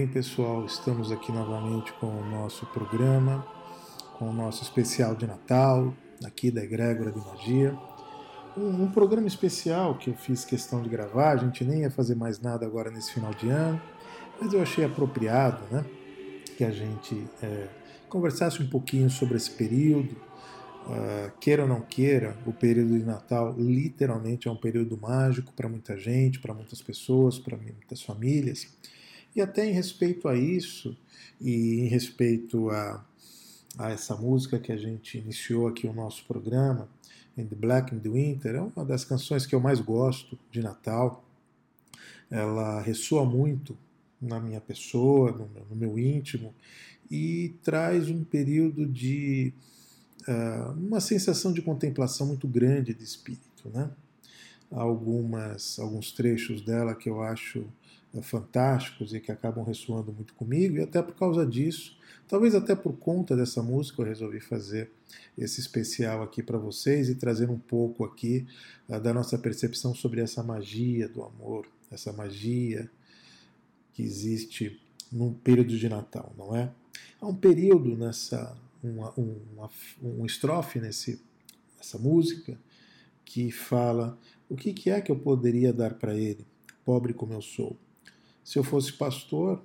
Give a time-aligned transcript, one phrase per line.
[0.00, 3.46] Bem, pessoal, estamos aqui novamente com o nosso programa,
[4.18, 5.92] com o nosso especial de Natal,
[6.24, 7.78] aqui da Egrégora de Magia.
[8.56, 12.14] Um, um, programa especial que eu fiz questão de gravar, a gente nem ia fazer
[12.14, 13.78] mais nada agora nesse final de ano,
[14.40, 15.84] mas eu achei apropriado né,
[16.56, 17.68] que a gente é,
[18.08, 20.16] conversasse um pouquinho sobre esse período.
[20.86, 25.68] Uh, queira ou não queira, o período de Natal literalmente é um período mágico para
[25.68, 28.66] muita gente, para muitas pessoas, para muitas famílias.
[29.34, 30.96] E até em respeito a isso,
[31.40, 33.04] e em respeito a,
[33.78, 36.88] a essa música que a gente iniciou aqui o nosso programa,
[37.36, 40.60] In the Black in the Winter, é uma das canções que eu mais gosto de
[40.60, 41.24] Natal.
[42.30, 43.76] Ela ressoa muito
[44.20, 46.54] na minha pessoa, no meu, no meu íntimo,
[47.10, 49.52] e traz um período de
[50.28, 53.90] uh, uma sensação de contemplação muito grande de espírito, né?
[54.70, 57.64] Algumas, alguns trechos dela que eu acho
[58.22, 62.94] fantásticos e que acabam ressoando muito comigo, e até por causa disso, talvez até por
[62.94, 64.90] conta dessa música, eu resolvi fazer
[65.38, 68.46] esse especial aqui para vocês e trazer um pouco aqui
[68.88, 72.90] uh, da nossa percepção sobre essa magia do amor, essa magia
[73.92, 74.80] que existe
[75.10, 76.72] no período de Natal, não é?
[77.20, 79.70] Há um período nessa, uma, uma,
[80.02, 81.20] um estrofe nesse,
[81.76, 82.58] nessa música
[83.24, 84.18] que fala
[84.48, 86.44] o que, que é que eu poderia dar para ele,
[86.84, 87.78] pobre como eu sou.
[88.44, 89.62] Se eu fosse pastor,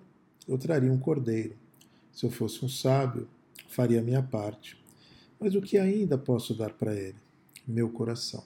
[0.48, 1.56] eu traria um cordeiro.
[2.14, 3.28] Se eu fosse um sábio,
[3.68, 4.78] faria a minha parte.
[5.40, 7.18] Mas o que ainda posso dar para ele?
[7.68, 8.44] Meu coração.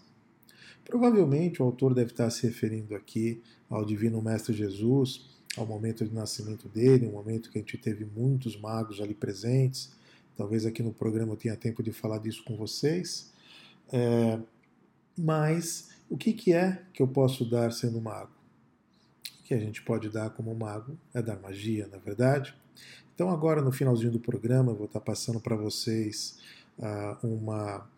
[0.85, 6.13] Provavelmente o autor deve estar se referindo aqui ao Divino Mestre Jesus, ao momento de
[6.13, 9.91] nascimento dele, um momento que a gente teve muitos magos ali presentes.
[10.35, 13.31] Talvez aqui no programa eu tenha tempo de falar disso com vocês.
[13.91, 14.39] É,
[15.17, 18.38] mas o que, que é que eu posso dar sendo mago?
[19.49, 22.53] Que a gente pode dar como mago é dar magia, na é verdade?
[23.15, 26.37] Então, agora no finalzinho do programa, eu vou estar passando para vocês
[26.77, 27.89] uh, uma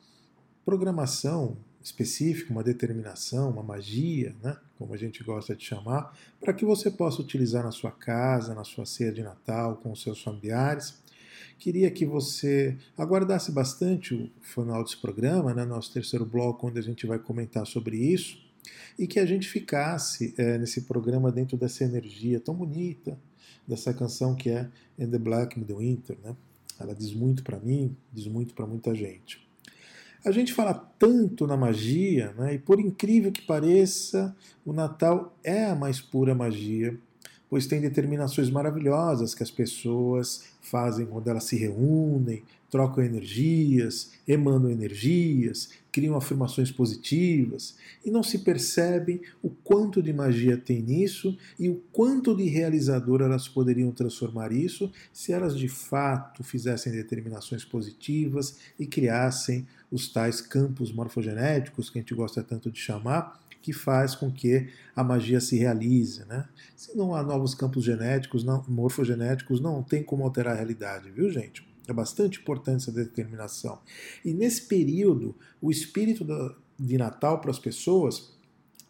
[0.63, 6.63] programação específica, uma determinação, uma magia, né, como a gente gosta de chamar, para que
[6.63, 11.03] você possa utilizar na sua casa, na sua ceia de Natal, com os seus familiares.
[11.59, 16.81] Queria que você aguardasse bastante o final desse programa, né, nosso terceiro bloco, onde a
[16.81, 18.37] gente vai comentar sobre isso,
[18.97, 23.17] e que a gente ficasse é, nesse programa dentro dessa energia tão bonita,
[23.67, 26.17] dessa canção que é In the Black the Winter.
[26.23, 26.35] Né?
[26.79, 29.45] Ela diz muito para mim, diz muito para muita gente.
[30.23, 32.53] A gente fala tanto na magia, né?
[32.53, 36.95] e por incrível que pareça, o Natal é a mais pura magia,
[37.49, 44.69] pois tem determinações maravilhosas que as pessoas fazem quando elas se reúnem, trocam energias, emanam
[44.69, 51.69] energias, criam afirmações positivas e não se percebem o quanto de magia tem nisso e
[51.69, 58.57] o quanto de realizador elas poderiam transformar isso se elas de fato fizessem determinações positivas
[58.79, 64.15] e criassem os tais campos morfogenéticos que a gente gosta tanto de chamar, que faz
[64.15, 66.25] com que a magia se realize.
[66.25, 66.45] Né?
[66.75, 71.29] Se não há novos campos genéticos, não, morfogenéticos, não tem como alterar a realidade, viu,
[71.29, 71.70] gente?
[71.87, 73.79] É bastante importante essa determinação.
[74.23, 76.25] E nesse período, o espírito
[76.77, 78.33] de Natal para as pessoas,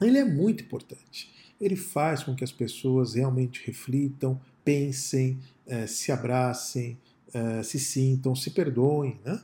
[0.01, 1.31] ele é muito importante.
[1.59, 6.97] Ele faz com que as pessoas realmente reflitam, pensem, eh, se abracem,
[7.33, 9.41] eh, se sintam, se perdoem, né?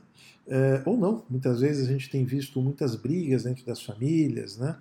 [0.50, 1.22] É, ou não.
[1.28, 4.76] Muitas vezes a gente tem visto muitas brigas dentro das famílias, né,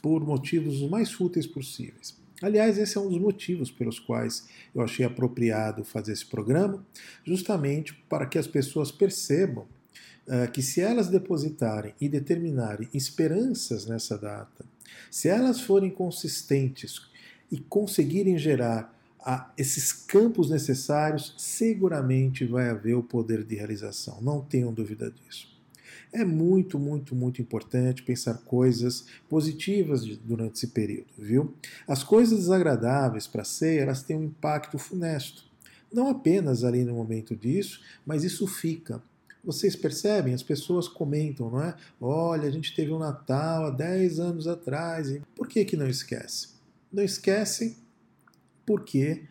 [0.00, 2.16] por motivos os mais fúteis possíveis.
[2.42, 6.84] Aliás, esse é um dos motivos pelos quais eu achei apropriado fazer esse programa,
[7.24, 9.66] justamente para que as pessoas percebam
[10.28, 14.64] é, que se elas depositarem e determinarem esperanças nessa data,
[15.10, 17.00] se elas forem consistentes
[17.50, 24.40] e conseguirem gerar a esses campos necessários, seguramente vai haver o poder de realização, não
[24.40, 25.55] tenham dúvida disso.
[26.16, 31.52] É muito, muito, muito importante pensar coisas positivas durante esse período, viu?
[31.86, 35.44] As coisas desagradáveis para a ceia, elas têm um impacto funesto.
[35.92, 39.02] Não apenas ali no momento disso, mas isso fica.
[39.44, 40.32] Vocês percebem?
[40.32, 41.76] As pessoas comentam, não é?
[42.00, 45.10] Olha, a gente teve um Natal há 10 anos atrás.
[45.10, 46.48] E por que, que não esquece?
[46.90, 47.76] Não esquecem
[48.64, 49.24] porque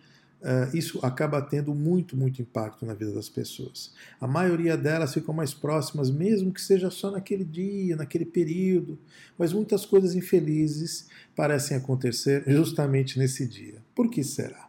[0.74, 3.94] isso acaba tendo muito, muito impacto na vida das pessoas.
[4.20, 9.00] A maioria delas ficam mais próximas, mesmo que seja só naquele dia, naquele período,
[9.38, 13.84] mas muitas coisas infelizes parecem acontecer justamente nesse dia.
[13.96, 14.68] Por que será?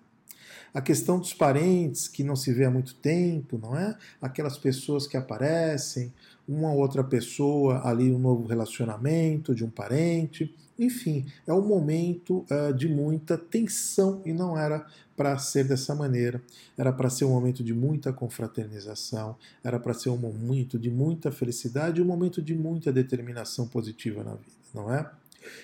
[0.72, 3.96] A questão dos parentes que não se vê há muito tempo, não é?
[4.20, 6.12] Aquelas pessoas que aparecem,
[6.48, 10.54] uma outra pessoa ali, um novo relacionamento de um parente.
[10.78, 16.42] Enfim, é um momento uh, de muita tensão e não era para ser dessa maneira.
[16.76, 21.32] Era para ser um momento de muita confraternização, era para ser um momento de muita
[21.32, 25.10] felicidade, um momento de muita determinação positiva na vida, não é?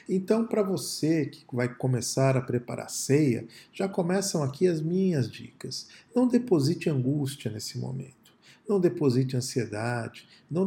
[0.09, 5.89] Então, para você que vai começar a preparar ceia, já começam aqui as minhas dicas.
[6.15, 8.22] Não deposite angústia nesse momento.
[8.69, 10.29] Não deposite ansiedade.
[10.51, 10.67] Não,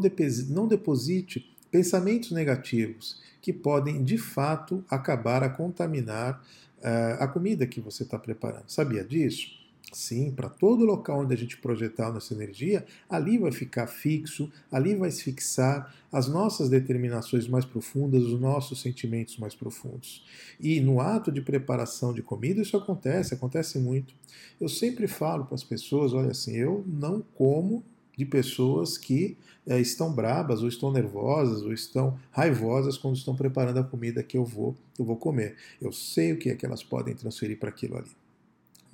[0.50, 6.44] não deposite pensamentos negativos que podem, de fato, acabar a contaminar
[6.80, 8.70] uh, a comida que você está preparando.
[8.70, 9.65] Sabia disso?
[9.94, 14.96] Sim, para todo local onde a gente projetar nossa energia, ali vai ficar fixo, ali
[14.96, 20.26] vai se fixar as nossas determinações mais profundas, os nossos sentimentos mais profundos.
[20.60, 24.14] E no ato de preparação de comida, isso acontece, acontece muito.
[24.60, 27.84] Eu sempre falo para as pessoas: olha assim, eu não como
[28.18, 33.80] de pessoas que é, estão brabas, ou estão nervosas, ou estão raivosas quando estão preparando
[33.80, 35.56] a comida que eu vou, eu vou comer.
[35.82, 38.12] Eu sei o que é que elas podem transferir para aquilo ali.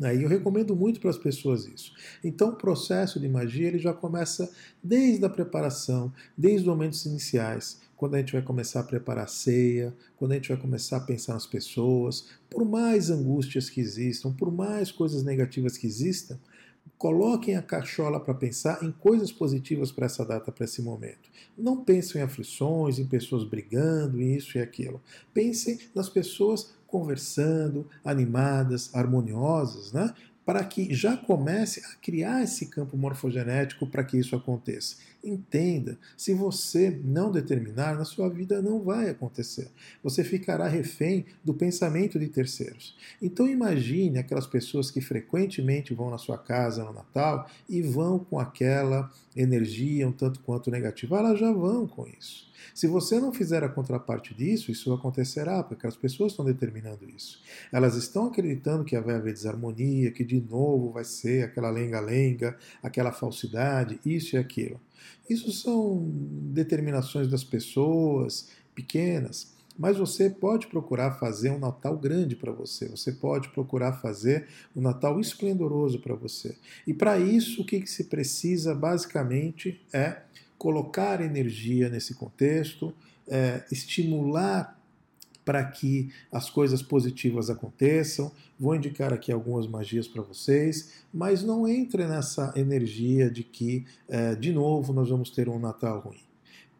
[0.02, 0.16] Né?
[0.16, 1.94] E eu recomendo muito para as pessoas isso.
[2.24, 4.52] Então, o processo de magia ele já começa
[4.84, 9.28] desde a preparação, desde os momentos iniciais, quando a gente vai começar a preparar a
[9.28, 14.34] ceia, quando a gente vai começar a pensar nas pessoas, por mais angústias que existam,
[14.34, 16.40] por mais coisas negativas que existam,
[17.02, 21.32] Coloquem a cachola para pensar em coisas positivas para essa data, para esse momento.
[21.58, 25.02] Não pensem em aflições, em pessoas brigando, em isso e aquilo.
[25.34, 30.14] Pensem nas pessoas conversando, animadas, harmoniosas, né?
[30.46, 34.98] para que já comece a criar esse campo morfogenético para que isso aconteça.
[35.24, 39.70] Entenda, se você não determinar, na sua vida não vai acontecer.
[40.04, 42.96] Você ficará refém do pensamento de terceiros.
[43.22, 48.40] Então imagine aquelas pessoas que frequentemente vão na sua casa no Natal e vão com
[48.40, 51.20] aquela energia um tanto quanto negativa.
[51.20, 52.50] Elas já vão com isso.
[52.74, 57.42] Se você não fizer a contraparte disso, isso acontecerá, porque as pessoas estão determinando isso.
[57.72, 63.12] Elas estão acreditando que vai haver desarmonia, que de novo vai ser aquela lenga-lenga, aquela
[63.12, 64.80] falsidade, isso e aquilo.
[65.30, 66.10] Isso são
[66.54, 69.54] determinações das pessoas pequenas.
[69.78, 74.82] Mas você pode procurar fazer um Natal grande para você, você pode procurar fazer um
[74.82, 76.58] Natal esplendoroso para você.
[76.86, 80.22] E para isso, o que, que se precisa basicamente é
[80.58, 82.94] colocar energia nesse contexto,
[83.28, 84.80] é, estimular
[85.44, 88.32] para que as coisas positivas aconteçam.
[88.60, 94.36] Vou indicar aqui algumas magias para vocês, mas não entre nessa energia de que, é,
[94.36, 96.22] de novo, nós vamos ter um Natal ruim.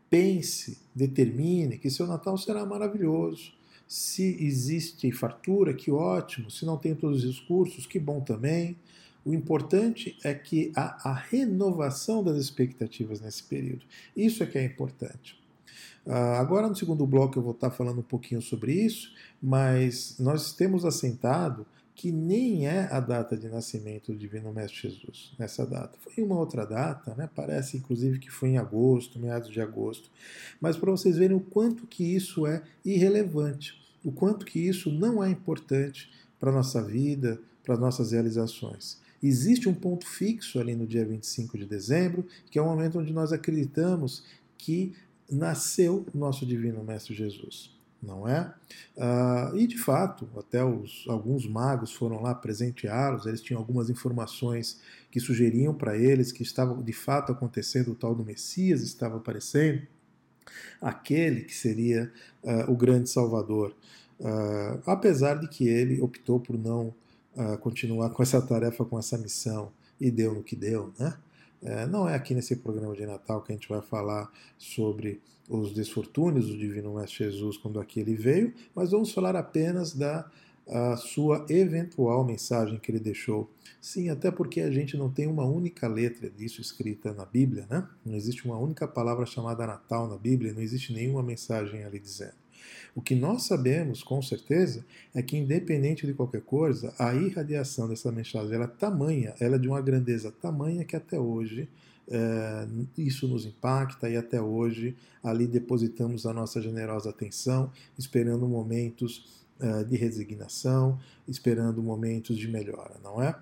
[0.10, 3.54] Pense, determine que seu Natal será maravilhoso.
[3.88, 6.52] Se existe fartura, que ótimo.
[6.52, 8.78] Se não tem todos os cursos, que bom também.
[9.24, 13.86] O importante é que há a renovação das expectativas nesse período.
[14.16, 15.41] Isso é que é importante.
[16.06, 20.54] Uh, agora, no segundo bloco, eu vou estar falando um pouquinho sobre isso, mas nós
[20.54, 26.00] temos assentado que nem é a data de nascimento do Divino Mestre Jesus, nessa data.
[26.00, 27.30] Foi uma outra data, né?
[27.36, 30.10] parece inclusive que foi em agosto, meados de agosto.
[30.60, 35.24] Mas para vocês verem o quanto que isso é irrelevante, o quanto que isso não
[35.24, 39.00] é importante para a nossa vida, para as nossas realizações.
[39.22, 43.14] Existe um ponto fixo ali no dia 25 de dezembro, que é o momento onde
[43.14, 44.24] nós acreditamos
[44.58, 44.96] que
[45.32, 47.72] nasceu nosso Divino Mestre Jesus.
[48.02, 48.52] Não é?
[48.98, 54.80] Uh, e de fato, até os, alguns magos foram lá presenteá-los, eles tinham algumas informações
[55.12, 59.84] que sugeriam para eles que estava de fato acontecendo o tal do Messias, estava aparecendo,
[60.82, 62.12] aquele que seria
[62.44, 63.76] uh, o grande Salvador.
[64.20, 66.94] Uh, apesar de que ele optou por não
[67.62, 69.72] continuar com essa tarefa, com essa missão,
[70.02, 71.18] e deu no que deu, né?
[71.64, 75.74] É, não é aqui nesse programa de Natal que a gente vai falar sobre os
[75.74, 80.30] desfortúnios do Divino Mestre Jesus quando aqui ele veio, mas vamos falar apenas da
[80.98, 83.52] sua eventual mensagem que ele deixou.
[83.82, 87.86] Sim, até porque a gente não tem uma única letra disso escrita na Bíblia, né?
[88.06, 92.41] Não existe uma única palavra chamada Natal na Bíblia, não existe nenhuma mensagem ali dizendo.
[92.96, 98.12] O que nós sabemos com certeza é que, independente de qualquer coisa, a irradiação dessa
[98.12, 101.70] mensagem ela é tamanha, ela é de uma grandeza tamanha que até hoje
[102.10, 109.44] é, isso nos impacta e até hoje ali depositamos a nossa generosa atenção, esperando momentos
[109.60, 113.36] é, de resignação, esperando momentos de melhora, não é?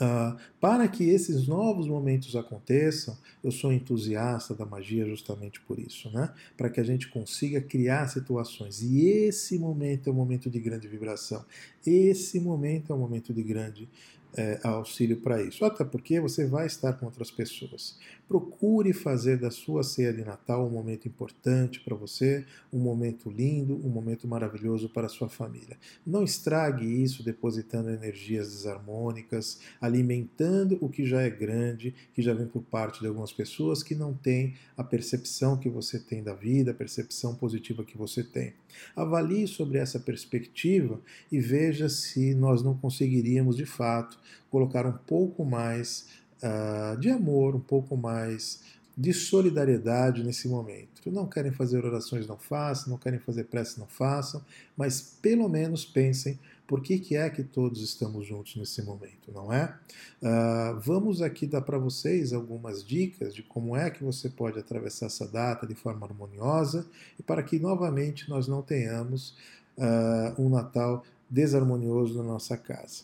[0.00, 6.10] Uh, para que esses novos momentos aconteçam, eu sou entusiasta da magia justamente por isso,
[6.10, 6.32] né?
[6.56, 8.80] Para que a gente consiga criar situações.
[8.82, 11.44] E esse momento é um momento de grande vibração.
[11.86, 13.88] Esse momento é um momento de grande
[14.36, 15.64] é, auxílio para isso.
[15.64, 17.98] Até porque você vai estar com outras pessoas.
[18.26, 23.74] Procure fazer da sua ceia de Natal um momento importante para você, um momento lindo,
[23.84, 25.76] um momento maravilhoso para a sua família.
[26.06, 32.46] Não estrague isso depositando energias desarmônicas, alimentando o que já é grande, que já vem
[32.46, 36.70] por parte de algumas pessoas que não têm a percepção que você tem da vida,
[36.70, 38.54] a percepção positiva que você tem.
[38.94, 41.00] Avalie sobre essa perspectiva
[41.30, 44.18] e veja se nós não conseguiríamos de fato
[44.50, 46.06] colocar um pouco mais
[46.42, 48.60] uh, de amor, um pouco mais
[48.96, 51.10] de solidariedade nesse momento.
[51.10, 54.44] Não querem fazer orações, não façam, não querem fazer prece, não façam,
[54.76, 56.38] mas pelo menos pensem
[56.72, 59.76] por que, que é que todos estamos juntos nesse momento, não é?
[60.22, 65.04] Uh, vamos aqui dar para vocês algumas dicas de como é que você pode atravessar
[65.04, 66.88] essa data de forma harmoniosa
[67.20, 69.36] e para que novamente nós não tenhamos
[69.76, 73.02] uh, um Natal desarmonioso na nossa casa.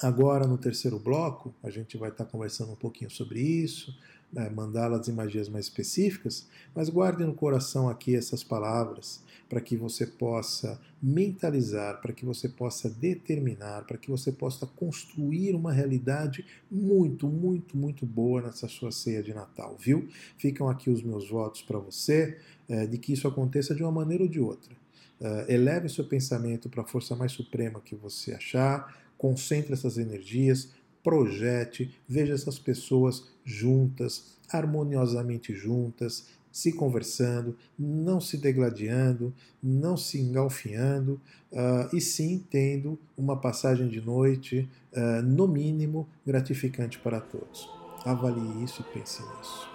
[0.00, 3.92] Agora, no terceiro bloco, a gente vai estar conversando um pouquinho sobre isso,
[4.32, 9.76] né, mandá-las em magias mais específicas, mas guarde no coração aqui essas palavras para que
[9.76, 16.44] você possa mentalizar, para que você possa determinar, para que você possa construir uma realidade
[16.70, 20.08] muito, muito, muito boa nessa sua ceia de Natal, viu?
[20.38, 24.24] Ficam aqui os meus votos para você é, de que isso aconteça de uma maneira
[24.24, 24.74] ou de outra.
[25.20, 30.74] Uh, eleve seu pensamento para a força mais suprema que você achar, concentre essas energias,
[31.02, 41.20] projete, veja essas pessoas juntas, harmoniosamente juntas, se conversando, não se degladiando, não se engalfinhando,
[41.50, 47.68] uh, e sim tendo uma passagem de noite, uh, no mínimo, gratificante para todos.
[48.04, 49.73] Avalie isso e pense nisso.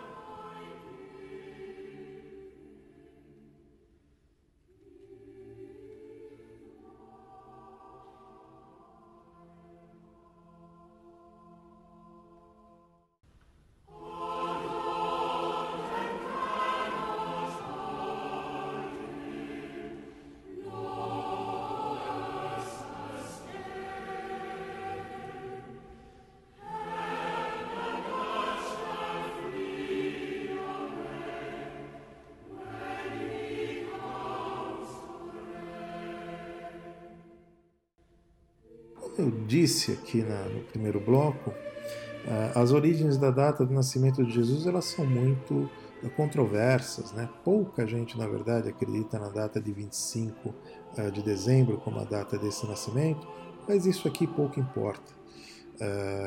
[39.80, 44.68] Disse aqui na, no primeiro bloco, uh, as origens da data do nascimento de Jesus
[44.68, 45.70] elas são muito
[46.04, 47.14] uh, controversas.
[47.14, 47.30] Né?
[47.46, 50.54] Pouca gente, na verdade, acredita na data de 25 uh,
[50.98, 53.26] eh, de dezembro como a data desse nascimento,
[53.68, 55.18] mas isso aqui pouco importa.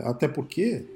[0.04, 0.86] até porque,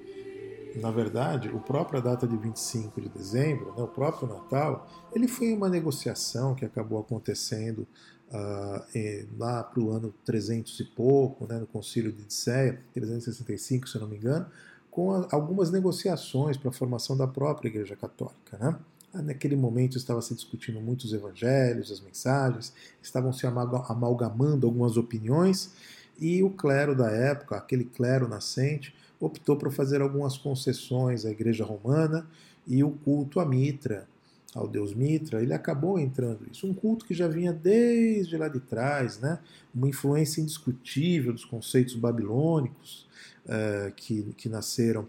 [0.76, 5.52] na verdade, o própria data de 25 de dezembro, né, o próprio Natal, ele foi
[5.52, 7.86] uma negociação que acabou acontecendo
[8.28, 14.00] Uh, lá para o ano 300 e pouco, né, no Concílio de Dicéia, 365, se
[14.00, 14.46] não me engano,
[14.90, 18.58] com a, algumas negociações para a formação da própria Igreja Católica.
[18.58, 18.76] Né?
[19.14, 25.72] Ah, naquele momento estava se discutindo muitos evangelhos, as mensagens, estavam se amalgamando algumas opiniões,
[26.18, 31.64] e o clero da época, aquele clero nascente, optou por fazer algumas concessões à Igreja
[31.64, 32.28] Romana
[32.66, 34.06] e o culto à Mitra,
[34.54, 36.66] ao deus Mitra, ele acabou entrando isso.
[36.66, 39.38] Um culto que já vinha desde lá de trás, né?
[39.74, 43.06] uma influência indiscutível dos conceitos babilônicos
[43.44, 45.06] uh, que, que nasceram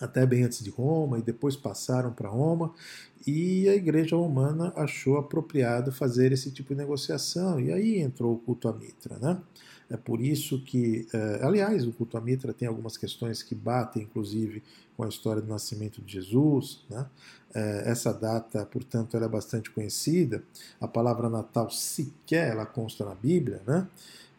[0.00, 2.72] até bem antes de Roma e depois passaram para Roma,
[3.26, 8.38] e a igreja romana achou apropriado fazer esse tipo de negociação, e aí entrou o
[8.38, 9.18] culto a Mitra.
[9.18, 9.38] Né?
[9.90, 14.04] É por isso que, é, aliás, o culto a Mitra tem algumas questões que batem,
[14.04, 14.62] inclusive,
[14.96, 16.84] com a história do nascimento de Jesus.
[16.88, 17.04] Né?
[17.52, 20.44] É, essa data, portanto, ela é bastante conhecida.
[20.80, 23.60] A palavra Natal sequer ela consta na Bíblia.
[23.66, 23.88] Né?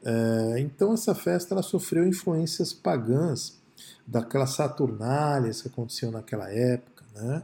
[0.04, 3.60] É, então, essa festa ela sofreu influências pagãs
[4.08, 7.04] daquelas saturnálias que aconteciam naquela época.
[7.14, 7.44] Né?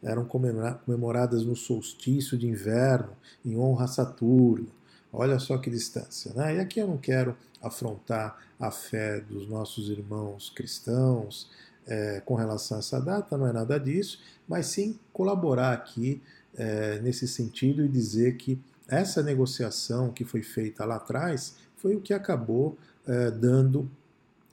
[0.00, 3.10] Eram comemoradas no solstício de inverno,
[3.44, 4.77] em honra a Saturno.
[5.12, 6.32] Olha só que distância.
[6.34, 6.56] Né?
[6.56, 11.50] E aqui eu não quero afrontar a fé dos nossos irmãos cristãos
[11.86, 16.20] é, com relação a essa data, não é nada disso, mas sim colaborar aqui
[16.54, 22.00] é, nesse sentido e dizer que essa negociação que foi feita lá atrás foi o
[22.00, 23.90] que acabou é, dando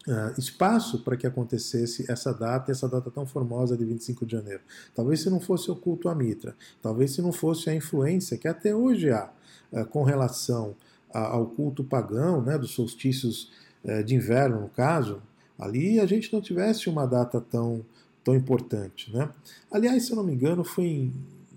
[0.08, 4.62] Uh, espaço para que acontecesse essa data, essa data tão formosa de 25 de janeiro.
[4.94, 8.48] Talvez se não fosse o culto à Mitra, talvez se não fosse a influência que
[8.48, 9.32] até hoje há
[9.72, 10.76] uh, com relação
[11.12, 13.50] ao culto pagão, né, dos solstícios
[13.86, 15.22] eh, de inverno, no caso,
[15.60, 17.86] ali a gente não tivesse uma data tão,
[18.24, 19.14] tão importante.
[19.14, 19.30] Né?
[19.72, 21.14] Aliás, se eu não me engano, foi, em,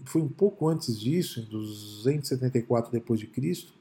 [0.09, 3.73] foi um pouco antes disso, em 274 depois de Cristo,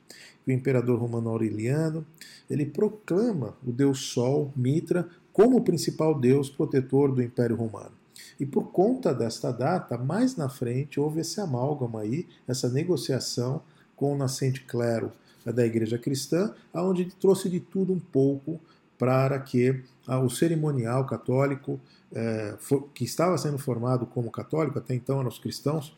[0.44, 2.06] que o imperador romano Aureliano
[2.50, 7.92] ele proclama o deus Sol, Mitra, como o principal deus protetor do Império Romano.
[8.40, 13.62] E por conta desta data, mais na frente, houve esse amálgama aí, essa negociação
[13.96, 15.12] com o nascente clero
[15.46, 18.60] da igreja cristã, onde trouxe de tudo um pouco
[18.98, 21.80] para que o cerimonial católico,
[22.12, 22.56] eh,
[22.94, 25.96] que estava sendo formado como católico, até então eram os cristãos,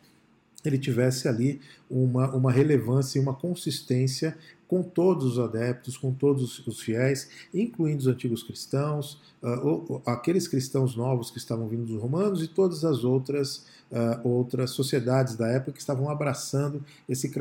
[0.68, 4.38] ele tivesse ali uma, uma relevância e uma consistência
[4.68, 10.96] com todos os adeptos, com todos os fiéis, incluindo os antigos cristãos, uh, aqueles cristãos
[10.96, 15.72] novos que estavam vindo dos romanos e todas as outras, uh, outras sociedades da época
[15.72, 17.32] que estavam abraçando esse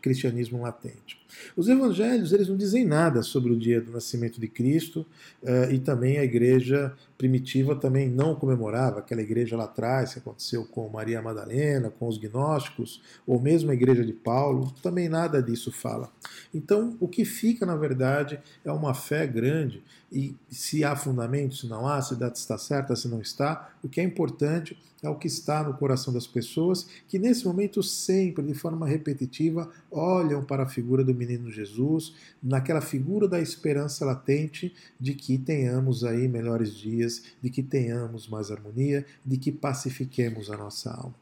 [0.00, 1.20] cristianismo latente.
[1.56, 5.06] Os evangelhos eles não dizem nada sobre o dia do nascimento de Cristo
[5.42, 10.64] uh, e também a igreja primitiva também não comemorava, aquela igreja lá atrás que aconteceu
[10.64, 15.72] com Maria Madalena, com os gnósticos, ou mesmo a igreja de Paulo, também nada disso
[15.72, 16.10] fala.
[16.54, 21.66] Então, o que fica, na verdade, é uma fé grande, e se há fundamento, se
[21.66, 25.08] não há, se a data está certa, se não está, o que é importante é
[25.08, 30.42] o que está no coração das pessoas, que nesse momento sempre, de forma repetitiva, olham
[30.42, 36.26] para a figura do menino Jesus, naquela figura da esperança latente de que tenhamos aí
[36.26, 41.14] melhores dias, de que tenhamos mais harmonia, de que pacifiquemos a nossa alma.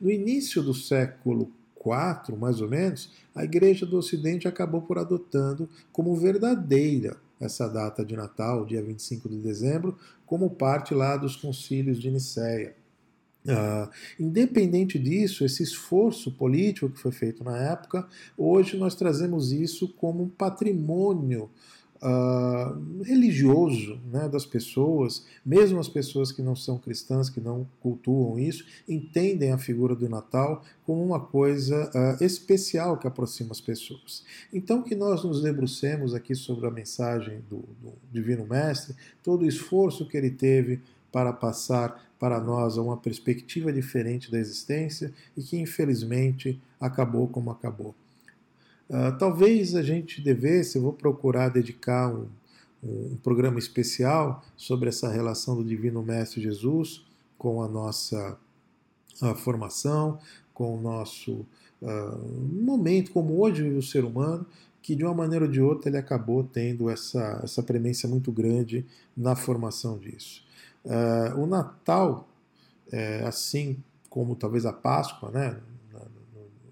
[0.00, 5.68] No início do século IV, mais ou menos, a Igreja do Ocidente acabou por adotando
[5.92, 11.98] como verdadeira essa data de Natal, dia 25 de dezembro, como parte lá dos concílios
[11.98, 12.76] de Nicéia.
[13.42, 13.88] Uh,
[14.18, 20.24] independente disso, esse esforço político que foi feito na época, hoje nós trazemos isso como
[20.24, 21.48] um patrimônio
[22.02, 28.38] uh, religioso né, das pessoas, mesmo as pessoas que não são cristãs, que não cultuam
[28.38, 34.24] isso, entendem a figura do Natal como uma coisa uh, especial que aproxima as pessoas.
[34.52, 39.48] Então, que nós nos debrucemos aqui sobre a mensagem do, do Divino Mestre, todo o
[39.48, 40.80] esforço que ele teve
[41.12, 47.94] para passar para nós uma perspectiva diferente da existência e que infelizmente acabou como acabou.
[48.90, 52.26] Uh, talvez a gente devesse, eu vou procurar dedicar um,
[52.82, 57.06] um programa especial sobre essa relação do Divino Mestre Jesus
[57.38, 58.36] com a nossa
[59.22, 60.18] a formação,
[60.52, 61.46] com o nosso
[61.82, 64.46] uh, momento, como hoje o ser humano,
[64.82, 68.86] que de uma maneira ou de outra ele acabou tendo essa, essa premência muito grande
[69.16, 70.42] na formação disso.
[70.84, 72.28] Uh, o Natal,
[72.90, 73.76] é, assim
[74.08, 75.60] como talvez a Páscoa, né,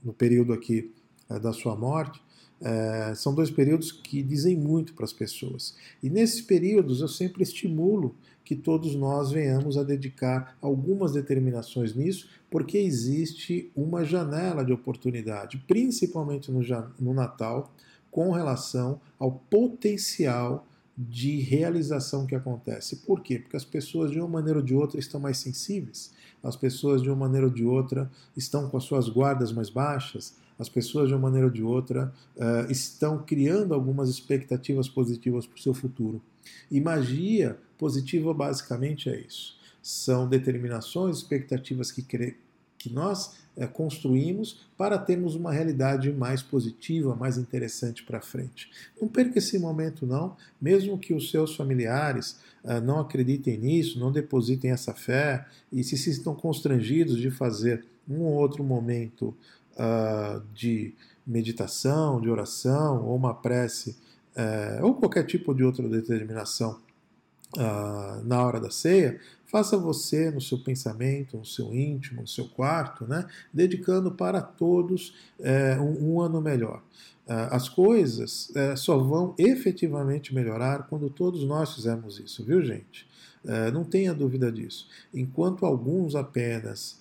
[0.03, 0.91] no período aqui
[1.29, 2.21] é, da sua morte,
[2.61, 5.77] é, são dois períodos que dizem muito para as pessoas.
[6.03, 8.15] E nesses períodos eu sempre estimulo
[8.45, 15.63] que todos nós venhamos a dedicar algumas determinações nisso, porque existe uma janela de oportunidade,
[15.69, 16.61] principalmente no,
[16.99, 17.71] no Natal,
[18.11, 22.97] com relação ao potencial de realização que acontece.
[22.97, 23.39] Por quê?
[23.39, 26.11] Porque as pessoas, de uma maneira ou de outra, estão mais sensíveis,
[26.43, 30.35] as pessoas, de uma maneira ou de outra, estão com as suas guardas mais baixas,
[30.59, 35.57] as pessoas, de uma maneira ou de outra, uh, estão criando algumas expectativas positivas para
[35.57, 36.21] o seu futuro.
[36.71, 39.57] E magia positiva, basicamente, é isso.
[39.83, 47.37] São determinações, expectativas que, que nós é, construímos para termos uma realidade mais positiva, mais
[47.37, 48.71] interessante para frente.
[49.01, 54.13] Não perca esse momento, não, mesmo que os seus familiares uh, não acreditem nisso, não
[54.13, 59.37] depositem essa fé e se sintam constrangidos de fazer um ou outro momento
[59.79, 60.95] uh, de
[61.27, 63.97] meditação, de oração, ou uma prece,
[64.37, 66.81] uh, ou qualquer tipo de outra determinação
[67.57, 72.47] uh, na hora da ceia, faça você no seu pensamento, no seu íntimo, no seu
[72.49, 76.83] quarto, né, dedicando para todos uh, um, um, ano melhor.
[77.27, 83.07] Uh, as coisas só vão efetivamente melhorar quando todos nós fizermos isso, viu, gente?
[83.73, 84.89] não tenha dúvida disso.
[85.15, 86.99] Enquanto alguns apenas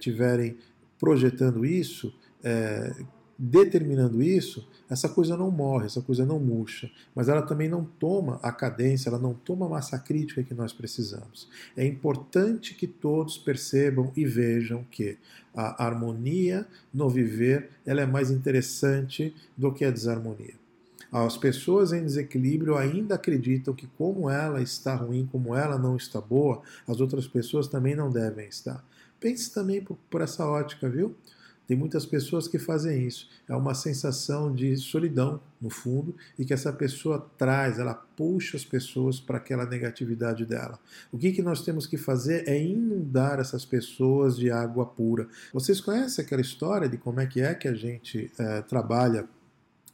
[0.00, 0.56] tiverem
[0.98, 2.94] projetando isso, é,
[3.38, 8.40] determinando isso, essa coisa não morre, essa coisa não murcha, mas ela também não toma
[8.42, 11.48] a cadência, ela não toma a massa crítica que nós precisamos.
[11.76, 15.18] É importante que todos percebam e vejam que
[15.54, 20.54] a harmonia no viver ela é mais interessante do que a desarmonia.
[21.10, 26.20] As pessoas em desequilíbrio ainda acreditam que, como ela está ruim, como ela não está
[26.20, 28.84] boa, as outras pessoas também não devem estar.
[29.20, 31.14] Pense também por, por essa ótica, viu?
[31.68, 33.28] Tem muitas pessoas que fazem isso.
[33.46, 38.64] É uma sensação de solidão, no fundo, e que essa pessoa traz, ela puxa as
[38.64, 40.78] pessoas para aquela negatividade dela.
[41.12, 45.28] O que, que nós temos que fazer é inundar essas pessoas de água pura.
[45.52, 49.28] Vocês conhecem aquela história de como é que é que a gente é, trabalha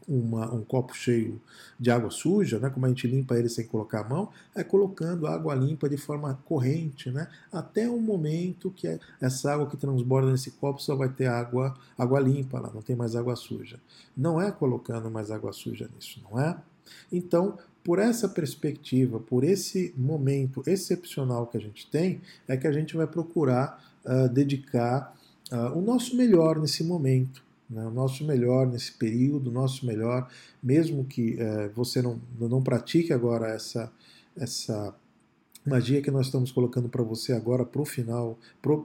[0.09, 1.41] uma, um copo cheio
[1.79, 5.27] de água suja, né, como a gente limpa ele sem colocar a mão, é colocando
[5.27, 10.31] água limpa de forma corrente, né, até o momento que é essa água que transborda
[10.31, 13.79] nesse copo só vai ter água, água limpa lá, não tem mais água suja.
[14.17, 16.57] Não é colocando mais água suja nisso, não é?
[17.11, 22.73] Então, por essa perspectiva, por esse momento excepcional que a gente tem, é que a
[22.73, 25.15] gente vai procurar uh, dedicar
[25.53, 30.31] uh, o nosso melhor nesse momento né, o nosso melhor nesse período, o nosso melhor,
[30.63, 33.93] mesmo que é, você não, não pratique agora essa,
[34.37, 34.95] essa
[35.65, 38.39] magia que nós estamos colocando para você agora para o final,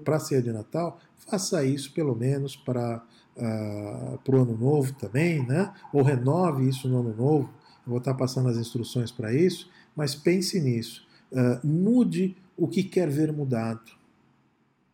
[0.04, 3.04] para a ceia de Natal, faça isso pelo menos para
[3.36, 5.74] uh, ah, o ano novo também, né?
[5.94, 7.50] ou renove isso no ano novo.
[7.86, 11.06] Eu vou estar passando as instruções para isso, mas pense nisso.
[11.32, 13.92] Uh, mude o que quer ver mudado.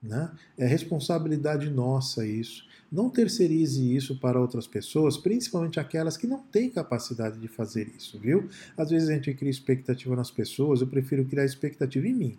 [0.01, 0.31] Né?
[0.57, 2.65] É responsabilidade nossa isso.
[2.95, 8.17] Não terceirize isso para outras pessoas, principalmente aquelas que não têm capacidade de fazer isso,
[8.17, 8.47] viu?
[8.77, 12.37] Às vezes a gente cria expectativa nas pessoas, eu prefiro criar expectativa em mim.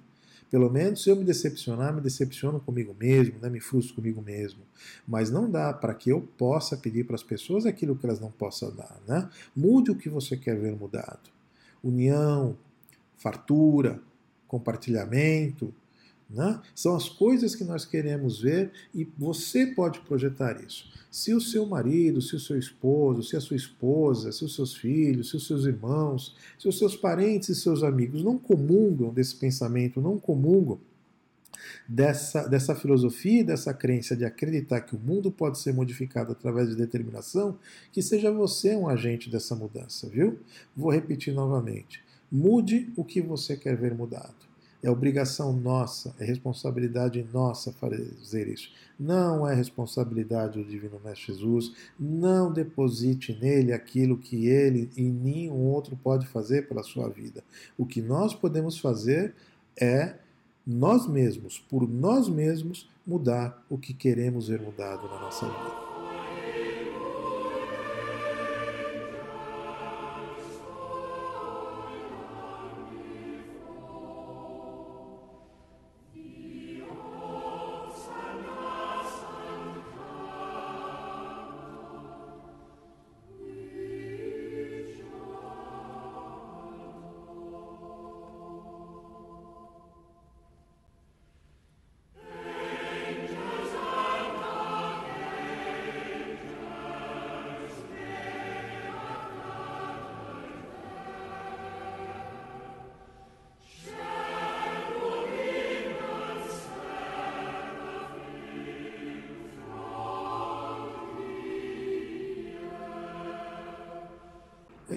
[0.51, 3.51] Pelo menos se eu me decepcionar, me decepciono comigo mesmo, né?
[3.51, 4.61] me frustro comigo mesmo.
[5.07, 8.31] Mas não dá para que eu possa pedir para as pessoas aquilo que elas não
[8.31, 8.99] possam dar.
[9.07, 9.29] Né?
[9.55, 11.29] Mude o que você quer ver mudado.
[11.85, 12.57] União,
[13.19, 14.01] fartura,
[14.49, 15.75] compartilhamento,
[16.29, 16.61] né?
[16.75, 20.91] São as coisas que nós queremos ver e você pode projetar isso.
[21.11, 24.75] Se o seu marido, se o seu esposo, se a sua esposa, se os seus
[24.75, 29.37] filhos, se os seus irmãos, se os seus parentes e seus amigos não comungam desse
[29.37, 30.79] pensamento, não comungam
[31.89, 36.77] dessa, dessa filosofia, dessa crença de acreditar que o mundo pode ser modificado através de
[36.77, 37.59] determinação,
[37.93, 40.39] que seja você um agente dessa mudança, viu?
[40.77, 42.03] Vou repetir novamente.
[42.31, 44.46] Mude o que você quer ver mudado.
[44.87, 48.71] É obrigação nossa, é responsabilidade nossa fazer isso.
[48.97, 51.73] Não é responsabilidade do Divino Mestre Jesus.
[51.99, 57.43] Não deposite nele aquilo que ele e nenhum outro pode fazer pela sua vida.
[57.77, 59.35] O que nós podemos fazer
[59.77, 60.15] é
[60.65, 65.96] nós mesmos, por nós mesmos, mudar o que queremos ver mudado na nossa vida.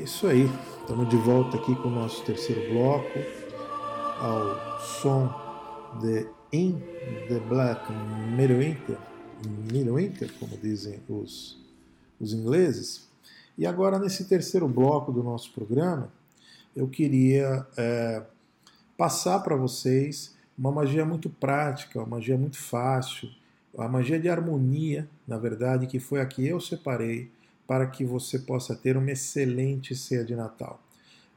[0.10, 0.50] Isso aí,
[0.82, 3.20] estamos de volta aqui com o nosso terceiro bloco,
[4.20, 5.32] ao som
[6.02, 6.82] de In
[7.28, 7.94] the Black
[8.36, 8.98] Midwinter,
[9.72, 11.64] Midwinter, como dizem os,
[12.20, 13.08] os ingleses.
[13.56, 16.12] E agora, nesse terceiro bloco do nosso programa,
[16.76, 18.24] eu queria é,
[18.98, 23.30] passar para vocês uma magia muito prática, uma magia muito fácil,
[23.78, 27.30] a magia de harmonia, na verdade, que foi a que eu separei
[27.70, 30.82] para que você possa ter uma excelente ceia de Natal.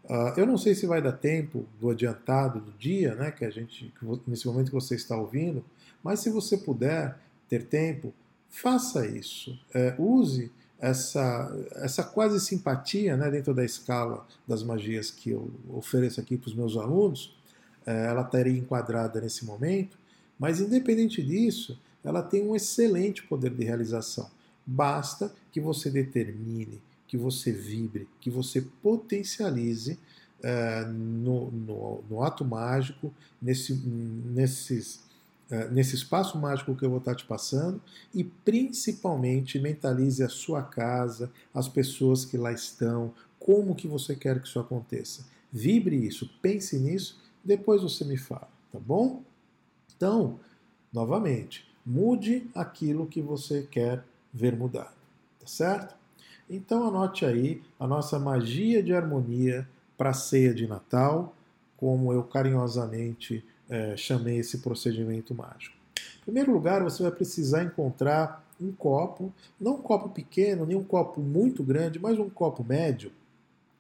[0.02, 3.50] Uh, eu não sei se vai dar tempo do adiantado do dia, né, que a
[3.50, 3.92] gente
[4.26, 5.62] nesse momento que você está ouvindo,
[6.02, 7.18] mas se você puder
[7.50, 8.14] ter tempo,
[8.48, 9.60] faça isso.
[9.74, 16.18] É, use essa, essa quase simpatia né, dentro da escala das magias que eu ofereço
[16.18, 17.36] aqui para os meus alunos.
[17.84, 19.98] É, ela estaria enquadrada nesse momento,
[20.38, 24.30] mas independente disso, ela tem um excelente poder de realização.
[24.66, 29.98] Basta que você determine, que você vibre, que você potencialize
[30.42, 34.96] uh, no, no, no, ato mágico, nesse, nesses,
[35.50, 37.80] uh, nesse espaço mágico que eu vou estar te passando
[38.14, 44.40] e principalmente mentalize a sua casa, as pessoas que lá estão, como que você quer
[44.40, 45.24] que isso aconteça.
[45.52, 49.22] Vibre isso, pense nisso, depois você me fala, tá bom?
[49.96, 50.38] Então,
[50.92, 54.94] novamente, mude aquilo que você quer ver mudado.
[55.40, 55.94] Tá certo?
[56.48, 61.34] Então anote aí a nossa magia de harmonia para a ceia de Natal,
[61.76, 65.76] como eu carinhosamente é, chamei esse procedimento mágico.
[66.20, 70.84] Em primeiro lugar, você vai precisar encontrar um copo, não um copo pequeno, nem um
[70.84, 73.10] copo muito grande, mas um copo médio,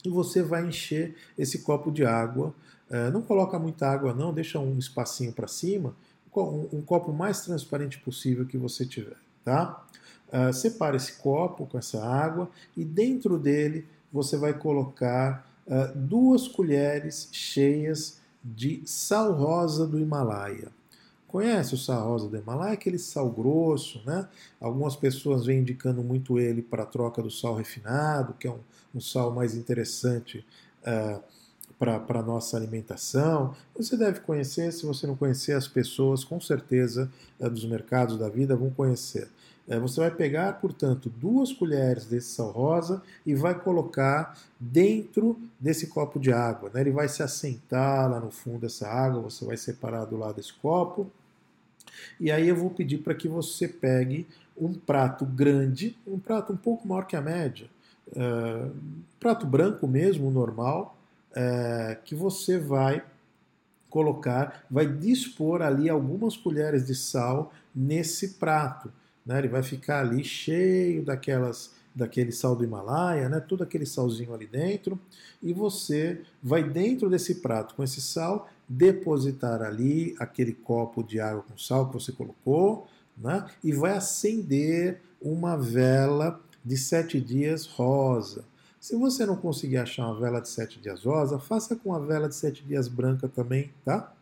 [0.04, 2.54] e você vai encher esse copo de água.
[2.90, 5.94] É, não coloca muita água, não, deixa um espacinho para cima,
[6.34, 9.84] um, um copo mais transparente possível que você tiver, tá?
[10.32, 16.48] Uh, separa esse copo com essa água e dentro dele você vai colocar uh, duas
[16.48, 20.68] colheres cheias de sal rosa do Himalaia.
[21.28, 22.74] Conhece o sal rosa do Himalaia?
[22.74, 24.28] Aquele sal grosso, né?
[24.60, 28.60] Algumas pessoas vêm indicando muito ele para a troca do sal refinado, que é um,
[28.94, 30.44] um sal mais interessante
[30.82, 31.22] uh,
[31.78, 33.54] para a nossa alimentação.
[33.74, 38.28] Você deve conhecer, se você não conhecer, as pessoas com certeza uh, dos mercados da
[38.28, 39.28] vida vão conhecer.
[39.66, 45.86] Uh, você vai pegar, portanto, duas colheres desse sal rosa e vai colocar dentro desse
[45.86, 46.70] copo de água.
[46.72, 46.80] Né?
[46.80, 50.52] Ele vai se assentar lá no fundo dessa água, você vai separar do lado desse
[50.54, 51.10] copo
[52.20, 56.56] e aí eu vou pedir para que você pegue um prato grande, um prato um
[56.56, 57.68] pouco maior que a média,
[58.08, 58.70] uh,
[59.18, 60.96] prato branco mesmo, normal,
[61.30, 63.02] uh, que você vai
[63.88, 68.92] colocar, vai dispor ali algumas colheres de sal nesse prato.
[69.24, 69.38] Né?
[69.38, 73.40] Ele vai ficar ali cheio daquelas daquele sal do Himalaia, né?
[73.40, 74.98] Tudo aquele salzinho ali dentro,
[75.42, 81.42] e você vai dentro desse prato com esse sal depositar ali aquele copo de água
[81.42, 83.46] com sal que você colocou, né?
[83.62, 88.44] E vai acender uma vela de sete dias rosa.
[88.80, 92.28] Se você não conseguir achar uma vela de sete dias rosa, faça com a vela
[92.28, 94.12] de sete dias branca também, tá?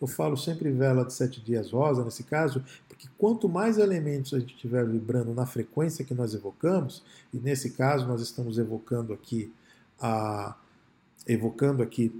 [0.00, 2.64] Eu falo sempre vela de sete dias rosa nesse caso,
[2.98, 7.70] porque quanto mais elementos a gente tiver vibrando na frequência que nós evocamos, e nesse
[7.70, 9.52] caso nós estamos evocando aqui
[10.00, 10.56] a
[11.26, 12.12] evocando aqui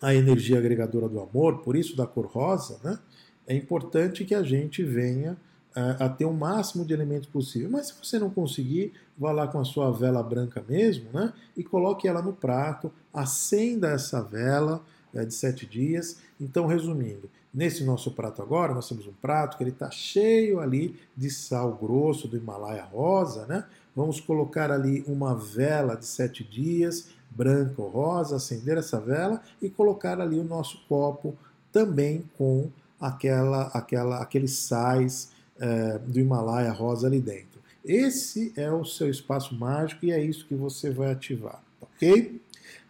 [0.00, 2.98] a energia agregadora do amor, por isso da cor rosa, né?
[3.46, 5.32] É importante que a gente venha
[5.76, 7.68] uh, a ter o máximo de elementos possível.
[7.68, 11.32] Mas se você não conseguir, vá lá com a sua vela branca mesmo, né?
[11.56, 16.20] E coloque ela no prato, acenda essa vela uh, de sete dias.
[16.40, 20.98] Então, resumindo, nesse nosso prato agora, nós temos um prato que ele está cheio ali
[21.16, 23.64] de sal grosso do Himalaia rosa, né?
[23.94, 29.68] Vamos colocar ali uma vela de sete dias branca ou rosa, acender essa vela e
[29.68, 31.36] colocar ali o nosso copo
[31.72, 37.60] também com aquela, aquela, aqueles sais é, do Himalaia rosa ali dentro.
[37.84, 42.40] Esse é o seu espaço mágico e é isso que você vai ativar, ok?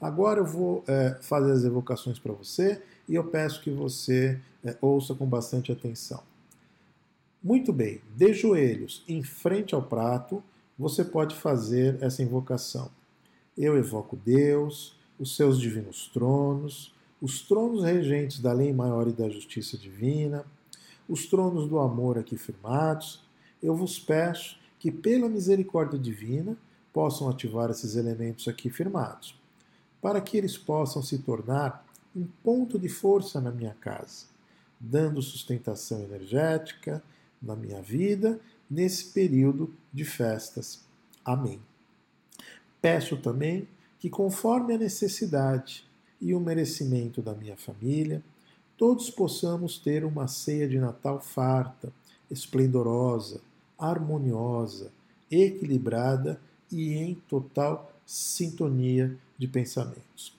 [0.01, 4.39] Agora eu vou é, fazer as evocações para você e eu peço que você
[4.69, 6.23] é, ouça com bastante atenção.
[7.43, 10.43] Muito bem, de joelhos em frente ao prato,
[10.79, 12.91] você pode fazer essa invocação.
[13.57, 19.29] Eu evoco Deus, os seus divinos tronos, os tronos regentes da lei maior e da
[19.29, 20.45] justiça divina,
[21.09, 23.25] os tronos do amor aqui firmados.
[23.63, 26.57] Eu vos peço que, pela misericórdia divina,
[26.93, 29.35] possam ativar esses elementos aqui firmados,
[30.01, 34.27] para que eles possam se tornar um ponto de força na minha casa,
[34.81, 37.03] dando sustentação energética
[37.41, 40.85] na minha vida nesse período de festas.
[41.25, 41.61] Amém.
[42.81, 43.67] Peço também
[43.99, 45.85] que, conforme a necessidade
[46.21, 48.23] e o merecimento da minha família,
[48.77, 51.93] todos possamos ter uma ceia de Natal farta,
[52.31, 53.41] esplendorosa,
[53.79, 54.93] harmoniosa,
[55.31, 60.37] equilibrada e em total sintonia de pensamentos.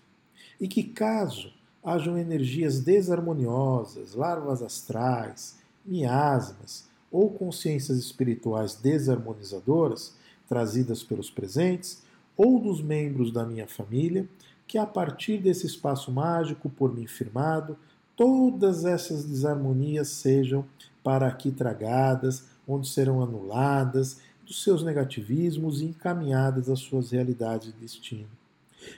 [0.59, 10.15] E que, caso hajam energias desarmoniosas, larvas astrais, miasmas ou consciências espirituais desarmonizadoras
[10.47, 12.01] trazidas pelos presentes,
[12.35, 14.27] ou dos membros da minha família,
[14.67, 17.77] que a partir desse espaço mágico por mim firmado,
[18.15, 20.65] todas essas desarmonias sejam
[21.03, 27.79] para aqui tragadas, onde serão anuladas dos seus negativismos e encaminhadas às suas realidades de
[27.79, 28.29] destino.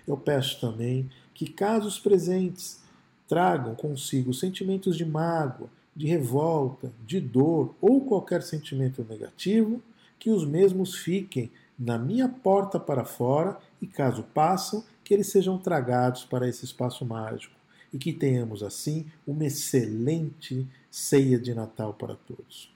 [0.08, 1.10] Eu peço também
[1.41, 2.80] que casos presentes
[3.27, 9.82] tragam consigo sentimentos de mágoa, de revolta, de dor ou qualquer sentimento negativo,
[10.19, 11.49] que os mesmos fiquem
[11.80, 17.04] na minha porta para fora e, caso passam, que eles sejam tragados para esse espaço
[17.04, 17.56] mágico
[17.91, 22.71] e que tenhamos, assim, uma excelente ceia de Natal para todos.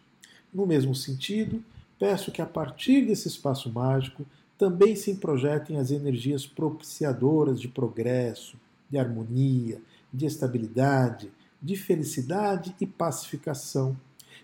[0.51, 1.63] No mesmo sentido,
[1.99, 4.25] peço que a partir desse espaço mágico
[4.58, 8.58] também se projetem as energias propiciadoras de progresso,
[8.89, 9.82] de harmonia,
[10.13, 13.98] de estabilidade, de felicidade e pacificação,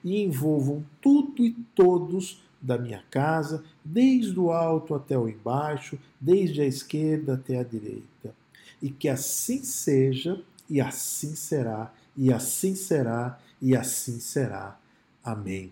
[0.03, 6.61] e envolvam tudo e todos da minha casa, desde o alto até o embaixo, desde
[6.61, 8.35] a esquerda até a direita.
[8.81, 14.79] E que assim seja, e assim será, e assim será, e assim será.
[15.23, 15.71] Amém.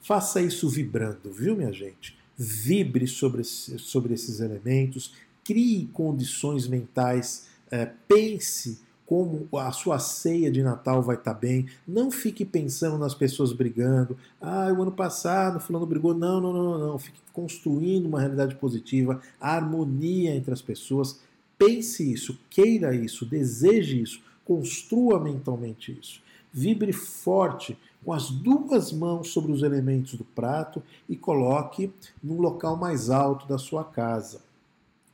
[0.00, 2.17] Faça isso vibrando, viu, minha gente?
[2.38, 10.62] Vibre sobre, sobre esses elementos, crie condições mentais, é, pense como a sua ceia de
[10.62, 11.66] Natal vai estar tá bem.
[11.86, 14.18] Não fique pensando nas pessoas brigando.
[14.38, 16.12] Ah, o ano passado fulano brigou.
[16.12, 16.98] Não, não, não, não.
[16.98, 21.20] Fique construindo uma realidade positiva, harmonia entre as pessoas.
[21.56, 26.20] Pense isso, queira isso, deseje isso, construa mentalmente isso.
[26.52, 32.76] Vibre forte com as duas mãos sobre os elementos do prato e coloque no local
[32.76, 34.40] mais alto da sua casa,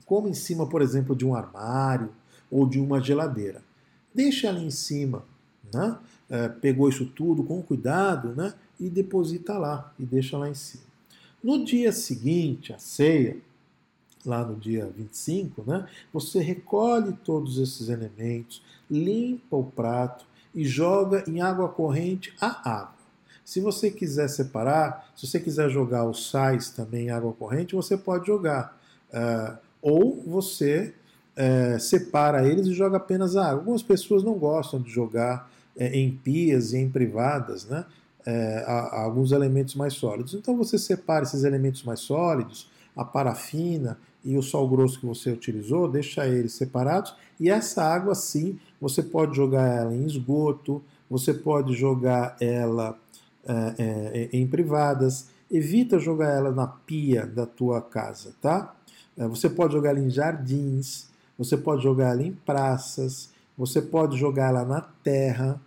[0.07, 2.11] como em cima, por exemplo, de um armário
[2.51, 3.63] ou de uma geladeira.
[4.15, 5.25] Deixa ela em cima,
[5.73, 5.99] né?
[6.29, 8.55] É, pegou isso tudo com cuidado, né?
[8.79, 10.85] E deposita lá e deixa lá em cima.
[11.43, 13.37] No dia seguinte, a ceia,
[14.25, 15.87] lá no dia 25, né?
[16.13, 22.95] Você recolhe todos esses elementos, limpa o prato e joga em água corrente a água.
[23.45, 27.97] Se você quiser separar, se você quiser jogar os sais também em água corrente, você
[27.97, 28.81] pode jogar.
[29.13, 30.95] Uh, ou você
[31.37, 33.59] uh, separa eles e joga apenas a água.
[33.59, 37.85] Algumas pessoas não gostam de jogar uh, em pias e em privadas, né?
[38.91, 40.33] alguns elementos mais sólidos.
[40.33, 45.31] Então você separa esses elementos mais sólidos, a parafina e o sal grosso que você
[45.31, 47.15] utilizou, deixa eles separados.
[47.39, 52.99] E essa água sim, você pode jogar ela em esgoto, você pode jogar ela
[53.47, 58.75] é, é, em privadas, evita jogar ela na pia da tua casa, tá?
[59.17, 64.17] É, você pode jogar ela em jardins, você pode jogar ela em praças, você pode
[64.17, 65.61] jogar ela na terra,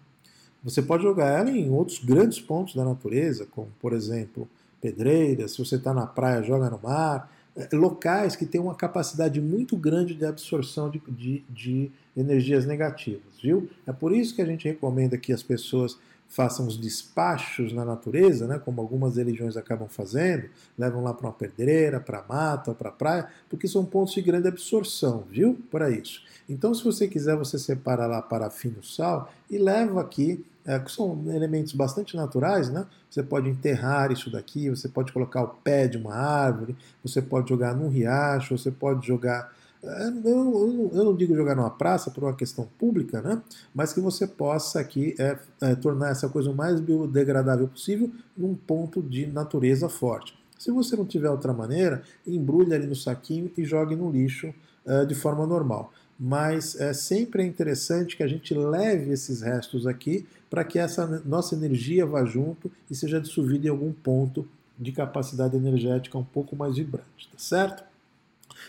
[0.64, 4.48] você pode jogar ela em outros grandes pontos da natureza, como por exemplo
[4.82, 7.32] pedreiras, se você está na praia, joga no mar,
[7.74, 13.70] locais que têm uma capacidade muito grande de absorção de, de, de, energias negativas, viu?
[13.86, 15.98] É por isso que a gente recomenda que as pessoas
[16.30, 21.34] façam os despachos na natureza, né, como algumas religiões acabam fazendo, levam lá para uma
[21.34, 25.58] pedreira, para a mata, para a praia, porque são pontos de grande absorção, viu?
[25.72, 26.22] Para isso.
[26.50, 31.24] Então, se você quiser, você separa lá parafina sal e leva aqui é, que são
[31.34, 32.86] elementos bastante naturais, né?
[33.10, 37.48] Você pode enterrar isso daqui, você pode colocar o pé de uma árvore, você pode
[37.48, 39.56] jogar num riacho, você pode jogar.
[39.84, 43.42] É, eu, eu, eu não digo jogar numa praça por uma questão pública, né?
[43.74, 48.56] Mas que você possa aqui é, é, tornar essa coisa o mais biodegradável possível num
[48.56, 50.38] ponto de natureza forte.
[50.58, 54.54] Se você não tiver outra maneira, embrulhe ali no saquinho e jogue no lixo
[54.86, 59.86] é, de forma normal mas é sempre é interessante que a gente leve esses restos
[59.86, 64.48] aqui para que essa nossa energia vá junto e seja dissolvida em algum ponto
[64.80, 67.84] de capacidade energética um pouco mais vibrante, tá certo?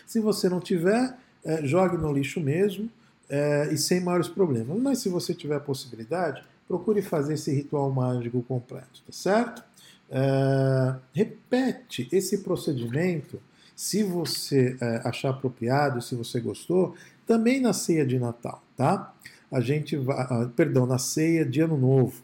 [0.05, 2.89] Se você não tiver, é, jogue no lixo mesmo
[3.29, 4.77] é, e sem maiores problemas.
[4.79, 9.63] Mas se você tiver a possibilidade, procure fazer esse ritual mágico completo, tá certo?
[10.11, 13.39] É, repete esse procedimento
[13.75, 19.13] se você é, achar apropriado, se você gostou, também na ceia de Natal, tá?
[19.51, 22.21] A gente vai, perdão, na ceia de Ano Novo,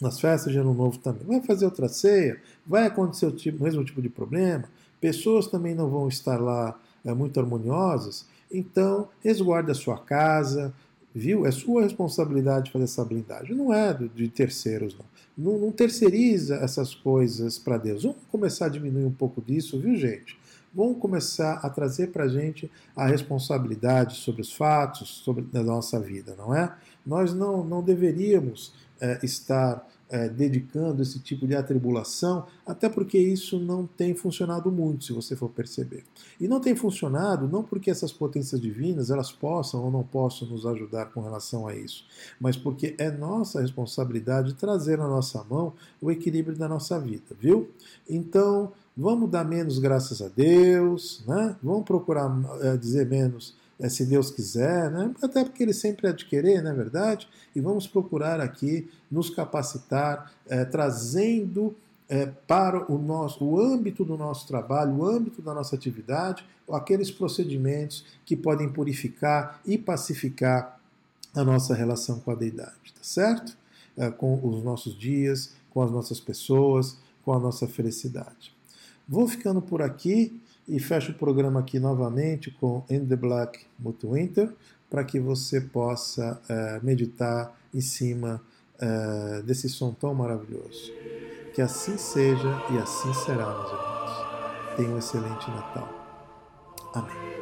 [0.00, 1.24] nas festas de Ano Novo também.
[1.24, 4.64] Vai fazer outra ceia, vai acontecer o, tipo, mesmo tipo de problema,
[5.02, 10.72] pessoas também não vão estar lá é, muito harmoniosas, então resguarde a sua casa,
[11.14, 11.44] viu?
[11.44, 15.12] É sua responsabilidade fazer essa blindagem, não é de terceiros, não.
[15.36, 18.02] Não, não terceiriza essas coisas para Deus.
[18.02, 20.40] Vamos começar a diminuir um pouco disso, viu, gente?
[20.74, 26.00] vão começar a trazer para a gente a responsabilidade sobre os fatos, sobre a nossa
[26.00, 26.74] vida, não é?
[27.04, 33.58] Nós não, não deveríamos é, estar é, dedicando esse tipo de atribulação, até porque isso
[33.58, 36.04] não tem funcionado muito, se você for perceber.
[36.38, 40.66] E não tem funcionado não porque essas potências divinas elas possam ou não possam nos
[40.66, 42.04] ajudar com relação a isso,
[42.38, 47.70] mas porque é nossa responsabilidade trazer na nossa mão o equilíbrio da nossa vida, viu?
[48.06, 51.56] Então, vamos dar menos graças a Deus, né?
[51.62, 55.14] vamos procurar é, dizer menos é, se Deus quiser, né?
[55.22, 57.28] até porque Ele sempre é de querer, não é verdade?
[57.54, 61.74] E vamos procurar aqui nos capacitar, é, trazendo
[62.08, 67.10] é, para o, nosso, o âmbito do nosso trabalho, o âmbito da nossa atividade, aqueles
[67.10, 70.78] procedimentos que podem purificar e pacificar
[71.34, 73.56] a nossa relação com a deidade, tá certo?
[73.96, 78.54] É, com os nossos dias, com as nossas pessoas, com a nossa felicidade.
[79.08, 80.40] Vou ficando por aqui
[80.72, 84.50] e fecho o programa aqui novamente com In the Black Mutwinter
[84.88, 88.42] para que você possa uh, meditar em cima
[88.80, 90.90] uh, desse som tão maravilhoso.
[91.54, 94.76] Que assim seja e assim será, meus irmãos.
[94.76, 95.88] Tenha um excelente Natal.
[96.94, 97.41] Amém.